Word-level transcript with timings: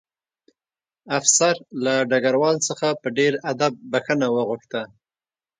افسر 1.19 1.55
له 1.83 1.93
ډګروال 2.09 2.57
څخه 2.67 2.87
په 3.01 3.07
ډېر 3.17 3.33
ادب 3.51 3.73
بښنه 3.91 4.27
وغوښته 4.35 4.81